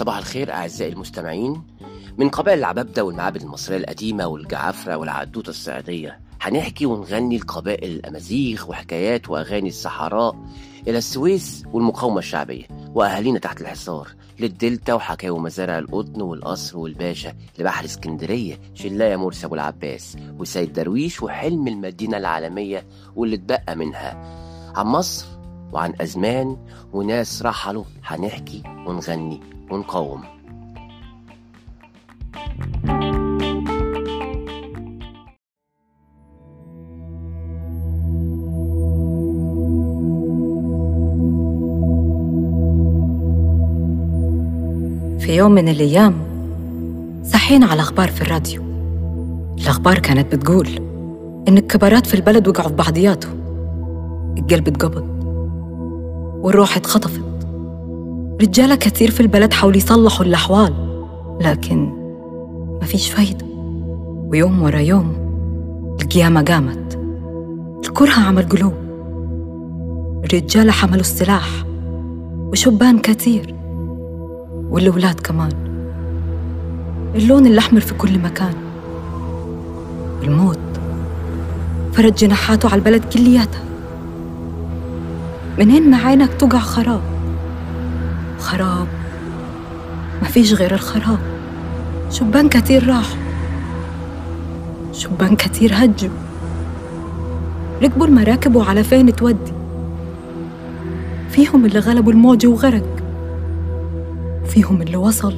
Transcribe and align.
صباح 0.00 0.16
الخير 0.16 0.52
أعزائي 0.52 0.92
المستمعين. 0.92 1.62
من 2.18 2.28
قبائل 2.28 2.58
العبابدة 2.58 3.04
والمعابد 3.04 3.42
المصرية 3.42 3.76
القديمة 3.76 4.26
والجعافرة 4.26 4.96
والعدوتة 4.96 5.50
الصعيدية 5.50 6.20
هنحكي 6.40 6.86
ونغني 6.86 7.36
القبائل 7.36 7.90
الأمازيغ 7.90 8.70
وحكايات 8.70 9.30
وأغاني 9.30 9.68
الصحراء 9.68 10.36
إلى 10.88 10.98
السويس 10.98 11.62
والمقاومة 11.72 12.18
الشعبية 12.18 12.64
وأهالينا 12.94 13.38
تحت 13.38 13.60
الحصار 13.60 14.08
للدلتا 14.38 14.94
وحكاوي 14.94 15.38
مزارع 15.40 15.78
القطن 15.78 16.22
والقصر 16.22 16.78
والباشا 16.78 17.32
لبحر 17.58 17.84
اسكندرية 17.84 18.60
شلاية 18.74 19.16
مرسي 19.16 19.46
أبو 19.46 19.54
العباس 19.54 20.16
وسيد 20.38 20.72
درويش 20.72 21.22
وحلم 21.22 21.68
المدينة 21.68 22.16
العالمية 22.16 22.86
واللي 23.16 23.36
اتبقى 23.36 23.76
منها. 23.76 24.40
عن 24.76 24.86
مصر 24.86 25.26
وعن 25.72 25.92
أزمان 26.00 26.56
وناس 26.92 27.42
رحلوا 27.42 27.84
هنحكي 28.04 28.62
ونغني 28.86 29.40
ونقاوم. 29.70 30.22
في 45.20 45.36
يوم 45.36 45.52
من 45.52 45.68
الأيام 45.68 46.14
صحينا 47.24 47.66
على 47.66 47.80
أخبار 47.80 48.08
في 48.08 48.20
الراديو. 48.22 48.62
الأخبار 49.58 49.98
كانت 49.98 50.34
بتقول 50.34 50.68
إن 51.48 51.58
الكبارات 51.58 52.06
في 52.06 52.14
البلد 52.14 52.48
وقعوا 52.48 52.68
في 52.68 52.74
بعضياتهم 52.74 53.40
القلب 54.38 54.68
اتقبض. 54.68 55.09
والروح 56.42 56.76
اتخطفت. 56.76 57.22
رجالة 58.40 58.74
كتير 58.74 59.10
في 59.10 59.20
البلد 59.20 59.52
حاولوا 59.52 59.76
يصلحوا 59.76 60.26
الأحوال 60.26 60.74
لكن 61.40 61.92
مفيش 62.82 63.10
فايدة. 63.10 63.46
ويوم 64.28 64.62
ورا 64.62 64.78
يوم 64.78 65.12
القيامة 66.02 66.42
قامت. 66.42 66.98
الكره 67.84 68.20
عمل 68.20 68.48
قلوب 68.48 68.72
الرجالة 70.24 70.72
حملوا 70.72 71.00
السلاح 71.00 71.48
وشبان 72.52 72.98
كتير 72.98 73.54
والأولاد 74.70 75.20
كمان. 75.20 75.52
اللون 77.14 77.46
الأحمر 77.46 77.80
في 77.80 77.94
كل 77.94 78.18
مكان. 78.18 78.54
الموت 80.22 80.58
فرد 81.92 82.14
جناحاته 82.14 82.68
على 82.68 82.78
البلد 82.78 83.04
كلياتها. 83.04 83.69
منين 85.58 85.94
عينك 85.94 86.34
تقع 86.34 86.58
خراب؟ 86.58 87.00
خراب؟ 88.38 88.86
ما 90.22 90.28
فيش 90.28 90.54
غير 90.54 90.74
الخراب. 90.74 91.18
شبان 92.10 92.48
كتير 92.48 92.88
راحوا 92.88 93.18
شبان 94.92 95.36
كتير 95.36 95.70
هجوا 95.74 96.10
ركبوا 97.82 98.06
المراكب 98.06 98.56
وعلى 98.56 98.84
فين 98.84 99.16
تودي؟ 99.16 99.52
فيهم 101.30 101.64
اللي 101.64 101.78
غلبوا 101.78 102.12
الموج 102.12 102.46
وغرق. 102.46 102.96
وفيهم 104.42 104.82
اللي 104.82 104.96
وصل. 104.96 105.34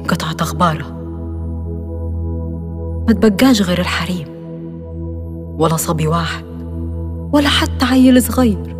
انقطعت 0.00 0.42
أخباره. 0.42 0.86
ما 3.08 3.12
تبقاش 3.12 3.62
غير 3.62 3.80
الحريم. 3.80 4.28
ولا 5.58 5.76
صبي 5.76 6.06
واحد. 6.06 6.51
ولا 7.32 7.48
حتى 7.48 7.84
عيل 7.84 8.22
صغير. 8.22 8.76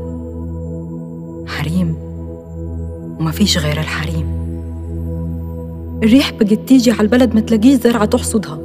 حريم. 1.46 1.96
وما 3.20 3.30
فيش 3.30 3.58
غير 3.58 3.80
الحريم. 3.80 4.26
الريح 6.02 6.32
بقت 6.32 6.58
تيجي 6.68 6.90
على 6.90 7.00
البلد 7.00 7.34
ما 7.34 7.40
تلاقيش 7.40 7.80
زرعة 7.80 8.04
تحصدها. 8.04 8.58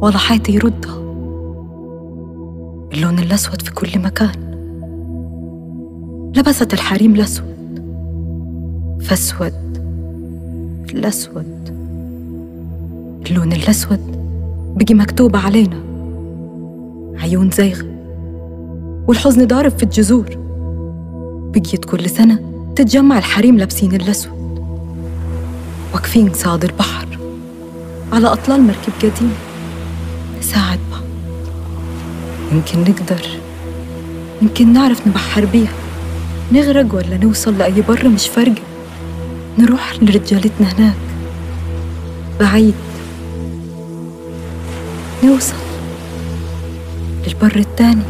ولا 0.00 0.18
حيط 0.18 0.48
يردها. 0.48 0.96
اللون 2.92 3.18
الأسود 3.18 3.62
في 3.62 3.74
كل 3.74 3.98
مكان. 3.98 4.50
لبست 6.36 6.74
الحريم 6.74 7.14
الأسود. 7.14 7.80
فاسود. 9.00 9.52
الأسود. 10.94 11.74
اللون 13.30 13.52
الأسود 13.52 14.00
بقي 14.76 14.94
مكتوب 14.94 15.36
علينا. 15.36 15.80
عيون 17.18 17.50
زيغة 17.50 17.99
والحزن 19.08 19.46
ضارب 19.46 19.78
في 19.78 19.82
الجذور. 19.82 20.26
بقيت 21.54 21.84
كل 21.84 22.10
سنة 22.10 22.38
تتجمع 22.76 23.18
الحريم 23.18 23.58
لابسين 23.58 23.94
الأسود. 23.94 24.64
واقفين 25.92 26.28
قصاد 26.28 26.64
البحر 26.64 27.18
على 28.12 28.26
أطلال 28.26 28.62
مركب 28.62 28.92
قديم. 28.98 29.32
نساعد 30.38 30.78
بعض. 30.90 31.02
يمكن 32.52 32.80
نقدر 32.80 33.26
يمكن 34.42 34.72
نعرف 34.72 35.06
نبحر 35.06 35.44
بيها. 35.44 35.72
نغرق 36.52 36.94
ولا 36.94 37.16
نوصل 37.16 37.58
لأي 37.58 37.82
بر 37.82 38.08
مش 38.08 38.28
فارقة. 38.28 38.62
نروح 39.58 39.94
لرجالتنا 40.02 40.72
هناك. 40.72 40.94
بعيد. 42.40 42.74
نوصل 45.24 45.54
للبر 47.26 47.56
التاني 47.56 48.02